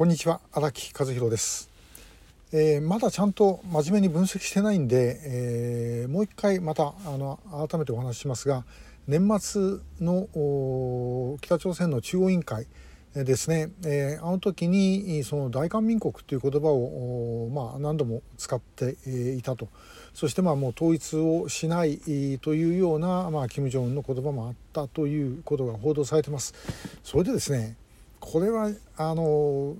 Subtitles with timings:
[0.00, 1.68] こんにちは荒木和弘です、
[2.52, 7.38] えー、まだちゃんと真面目に分析してないんで、えー、もう一回またあの
[7.68, 8.64] 改めてお話ししますが
[9.06, 9.60] 年末
[10.00, 12.66] の北朝鮮の中央委員会
[13.12, 18.96] ですね、えー、あの時にその大韓民国という言葉を、まあ、何度も使って
[19.36, 19.68] いたと
[20.14, 21.98] そしてまあもう統一をしない
[22.40, 26.54] というような、まあ、金正恩の言葉もあったということが報道されてます。
[27.04, 27.76] それでですね
[28.18, 29.76] これはあの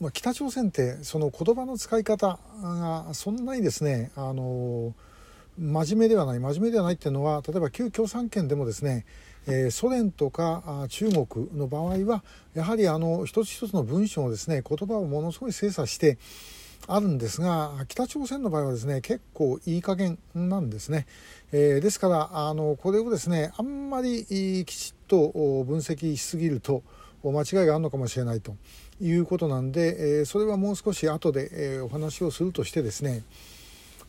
[0.00, 4.94] まあ、北朝鮮ってその言葉の使い方がそんなにですねあの
[5.58, 9.04] 真面目ではない真面目ではないっていうのは例えば旧共産圏でもですね、
[9.48, 12.22] えー、ソ連とか中国の場合は
[12.54, 16.16] やはりあの一つ一つの文章をですね言葉をものすごい精査して
[16.86, 21.06] あるんですが北朝鮮の場合はですね結構いい加減なんですね、
[21.50, 24.24] えー、ですからあのこれをですねあんまり
[24.64, 25.30] きちっと
[25.64, 26.84] 分析しすぎると
[27.24, 28.54] 間違いがあるのかもしれないと。
[29.00, 33.22] いうことなんで、えそれはもう少し後で、えお話をするとしてですね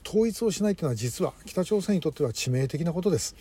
[0.05, 3.35] 統一をしないというのは実は北朝鮮にとっては致命的なことです。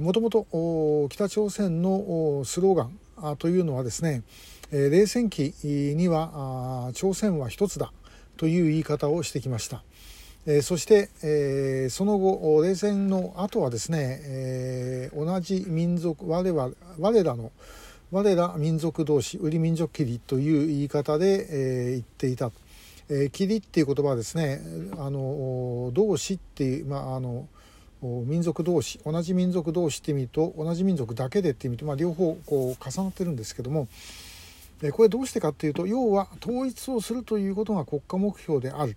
[0.00, 4.22] もともと北朝鮮のスローガンというのはですね、
[4.70, 7.92] え冷戦期には朝鮮は一つだ
[8.36, 9.82] という言い方をしてきました。
[10.44, 17.50] えそして、えその後冷戦の後はですね、え同じ民族我我らの
[18.12, 22.52] 我ら民族同士売り民族切りという言い方で、えー、言っていた、
[23.08, 24.60] えー、切りっていう言葉はですね
[24.98, 27.48] あの同士っていう、まあ、あの
[28.02, 33.88] 民族同士同じ民族同士って意味と同じ民族だけでって意味と、まあ、両方こう重なってるんですけども
[34.82, 38.96] えこれどうしてかっていうと要は統一をするということが国家目標である。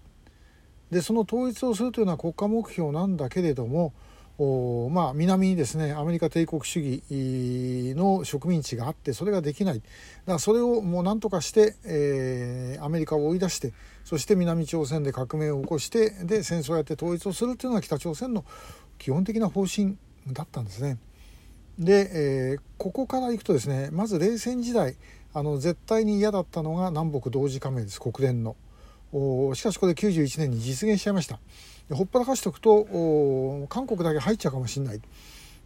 [0.92, 3.94] でその統一をするというのは国家目標なんだけれども
[4.90, 7.04] まあ、南にですねアメリカ帝国主義
[7.94, 9.88] の植民地があってそれができないだか
[10.34, 13.74] らそれをもう何とかして、えー、アメリカを追い出して
[14.06, 18.46] そして南朝鮮で革命を起こしてで戦争をやって統一をするというのが北朝鮮の
[18.98, 19.98] 基本的な方針
[20.32, 20.98] だったんですね。
[21.78, 24.96] で、えー、ここからいくとですねまず冷戦時代
[25.34, 28.56] あの絶対に嫌だったのが南北同時加盟です国連の。
[29.56, 31.40] しかしこれ91年に実現しちゃいました。
[31.92, 35.02] ほっぱらかしておくと韓国だけ入っちゃうかもしれない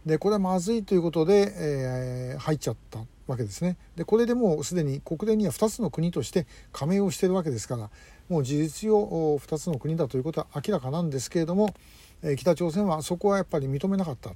[0.06, 7.90] でこれはまずいということで、えー、入っちゃったわけですねでこれでもうすでに国連には2つの国として加盟をしているわけですから
[8.28, 8.96] もう事実上
[9.36, 11.74] 2つの国だということは明らかなんですけれども、
[12.22, 14.32] え、北朝鮮はそこはやっぱり認めなかった。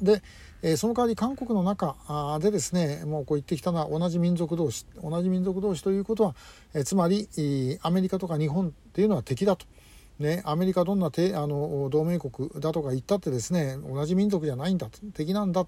[0.00, 0.22] で、
[0.66, 1.94] え、その代わり韓国の中
[2.40, 6.34] でですねもうこう言ってきたのは同じ民族同士同じ民族同士ということは、
[6.72, 7.28] え、つまり
[7.82, 9.66] アメリカとか日本っていうのは敵だと。
[10.18, 15.66] ね、アメリカどんなてあの同盟国だとか言ったってですね同じ民族じゃないんだ敵なんだ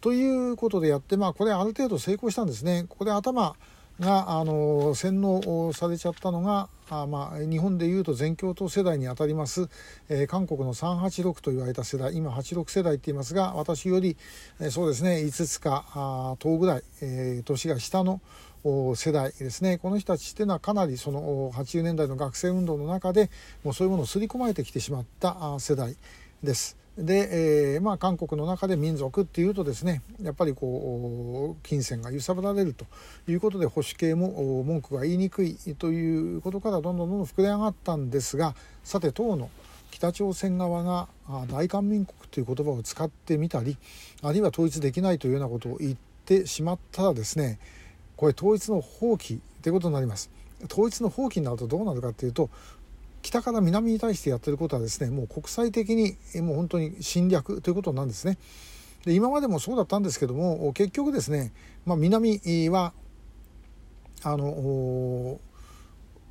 [0.00, 2.86] ということでやって、まあ、これある程度成功したんですね。
[2.88, 3.56] ここで頭
[4.00, 9.68] があの洗脳されちゃったのがあ、まあ、日本でいうと全共闘世代にあたります、
[10.08, 14.16] えー、韓国の386と言われた世代今86世代って言いますが私より、
[14.58, 18.20] えー、そうですね5つかあ10ぐらい、えー、年が下の
[18.64, 23.30] 世代ですねこの人たちっていうのはかなりその80年代の学生運動の中で
[23.64, 25.96] もうそういうものを刷り込まれてきてしまった世代
[26.42, 26.79] です。
[26.98, 32.84] で、えー、まあ、韓国の中で民族っていうとですねやっぱりこう金銭が揺さぶられると
[33.28, 39.50] いうことで保守系も文句が言いにくいということからどんどんどんどん膨れ上がったんですがさて当の
[39.90, 41.08] 北朝鮮側が
[41.48, 43.76] 大韓民国という言葉を使ってみたり
[44.22, 47.58] あるいは統一できないというようなことを言ってしまったらですね
[48.16, 50.30] これ統一の放棄ということになります。
[50.70, 52.50] 統一の放棄になるとどうなるかっていうと
[53.22, 58.38] 北から南に対してやってることはですねもう国際的にもう本当に侵略ということなんですね。
[59.04, 61.52] で今までもそうだったんですけども結局ですね、
[61.86, 62.92] まあ、南は
[64.22, 64.44] あの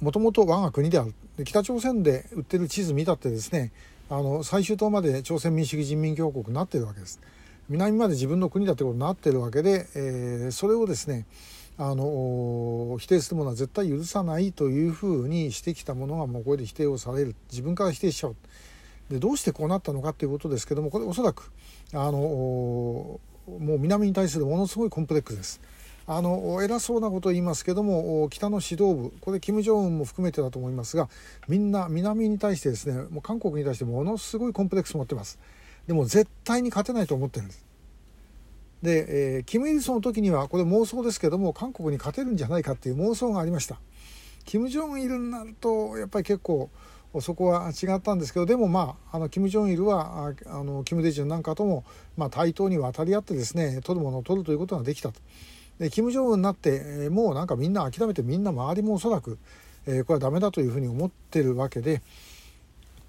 [0.01, 1.13] もともと我が国である。
[1.45, 3.71] 北朝鮮で売ってる地図見たってですね
[4.09, 7.19] あの最終島まで朝鮮民主主義人民共和国になってるわけです。
[7.69, 11.27] 南まで自分の国だってことになってるわけで、えー、それをですね
[11.81, 17.37] あの否定するものは絶対許さないというふうにしてきたものがもうこれで否定をされる。
[17.49, 18.35] 自分から否定しちゃう。
[19.09, 21.51] でどうしてこうなったのかということですけどもこれおそらく
[21.93, 25.61] あのもう南に対するものすごいコンプレックスです。
[26.05, 31.07] あの偉そうなことを言いますけども北の指導部これ金正恩も含めてだと思いますが
[31.47, 35.39] みんな南に対してですねもう韓国に対してものすごいコンプレックス持ってます。
[35.87, 37.68] でも絶対に勝てないと思ってるんです。
[38.81, 43.79] で、えー、キム・イルソンの時にはこれ妄想ですけども韓国に勝てるんじゃないかっていう妄想がありました
[44.45, 46.69] キム・ジョンイルになるとやっぱり結構
[47.21, 51.83] そこは違ったんですけどでもまああのキム・ジョンイルはあのキム・デジュンなんかとも、
[52.17, 55.19] まあ、対等に渡り合ってですね取るものを取るということができたと。
[55.79, 59.39] で金正恩になって、えもうなんかみんな諦めてみんな周りもおそらく、
[59.87, 62.01] えこれはダメだというふうに思ってるわけで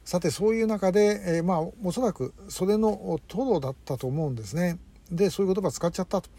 [0.05, 4.79] さてそういう中で、えまあおそらくそれのトロだったと思うんですね
[5.11, 6.31] でそういう言葉使っちゃったと。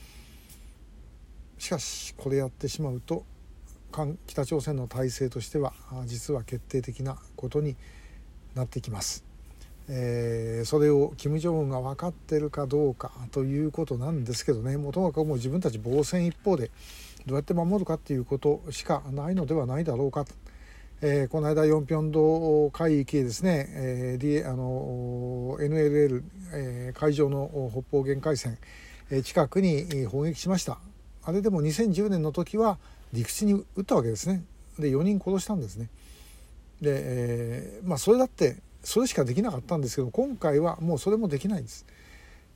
[1.58, 3.24] しかしこれやってしまうと
[4.26, 5.74] 北朝鮮の体制としては
[6.06, 7.76] 実は決定的なことに
[8.56, 9.24] なってきます。
[9.88, 14.78] えー、それを金正恩が分かってるかどうかということなんですけどね。
[14.78, 16.72] もうともかくもう自分たち防戦一方で
[17.26, 20.34] どうやって守るかっていうことしかないのではないだろうかと、
[21.04, 28.60] えー、この間ヨンピョン道海域へですね、えー、あの NLL、えー、海上の北方限界線、
[29.10, 30.78] え、近くに砲撃しました
[31.24, 32.78] あれでも2010年の時は
[33.14, 34.44] 陸地に撃ったわけですね
[34.78, 35.90] で4人殺したんですね
[36.82, 41.86] で、え、まあそれだってそれしかできなかったんですけど今回はもうそれもできないんです。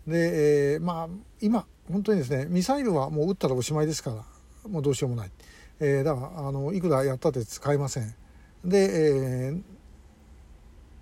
[0.08, 1.10] で、え、まあ
[1.42, 5.32] 今本当にですねミサイルはもう撃ったらおしまいですからもうどうしようもない、
[5.80, 8.16] え、だからあのいくらやったって使えません。
[8.66, 9.62] で、えー、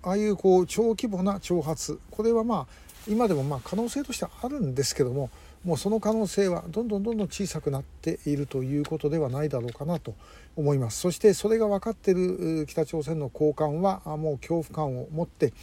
[0.02, 5.30] ああいうこう超規模な挑発これはまあ今でもまあ可能性としてはあるんですけども
[5.64, 10.14] もうその可能性はどんどんどんどん小さくなっているということではないだろうかなと
[10.56, 15.54] 思いますそしてそれが分かっている北朝鮮の高官はもう恐怖感を持って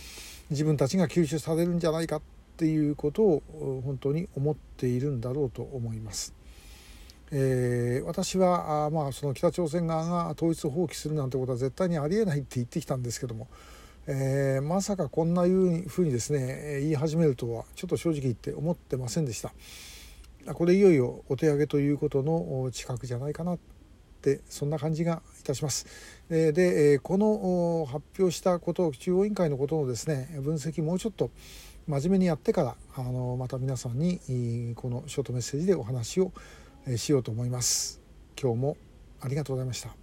[0.49, 2.21] 自分たちが吸収されるんじゃないかっ
[2.57, 3.43] ていうことを
[3.85, 6.40] 本当に思っているんだろうと思います。
[7.33, 13.47] えー、私はあ、まあ、その北朝鮮側が統一を放棄するなんてことは絶対にありえないって言ってきたんですけども、
[14.05, 19.53] えー、まさかこんなふうにですね言い始めるとはちょっと正直言って思ってませんでした。
[20.53, 23.59] これいよいよお手上げということの近くじゃないかなっ
[24.21, 25.85] てそんな感じがいたします。
[26.29, 31.29] でこの発表したこと中央委員会のことのですね分析もうちょっと
[31.87, 36.31] 真面目にやってからあのまた皆さんにこのショートメッセージでお話を
[36.97, 38.01] しようと思います。
[38.41, 38.77] 今日も
[39.19, 39.95] ありがとうございました。